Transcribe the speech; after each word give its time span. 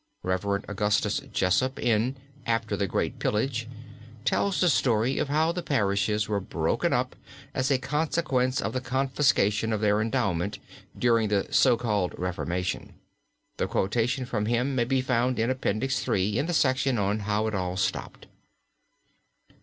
Rev. 0.23 0.43
Augustus 0.67 1.19
Jessopp, 1.31 1.77
in 1.77 2.15
"After 2.47 2.75
the 2.75 2.87
Great 2.87 3.19
Pillage," 3.19 3.67
tells 4.25 4.59
the 4.59 4.67
story 4.67 5.19
of 5.19 5.29
how 5.29 5.51
the 5.51 5.61
parishes 5.61 6.27
were 6.27 6.39
broken 6.39 6.91
up 6.91 7.15
as 7.53 7.69
a 7.69 7.77
consequence 7.77 8.63
of 8.63 8.73
the 8.73 8.81
confiscation 8.81 9.71
of 9.71 9.79
their 9.79 10.01
endowment 10.01 10.57
during 10.97 11.27
the 11.27 11.45
so 11.51 11.77
called 11.77 12.15
reformation. 12.17 12.93
The 13.57 13.67
quotation 13.67 14.25
from 14.25 14.47
him 14.47 14.73
may 14.73 14.85
be 14.85 15.01
found 15.01 15.37
in 15.37 15.51
Appendix 15.51 16.09
III. 16.09 16.39
in 16.39 16.47
the 16.47 16.53
section 16.55 16.97
on 16.97 17.19
"How 17.19 17.45
it 17.45 17.53
all 17.53 17.77
stopped." 17.77 18.25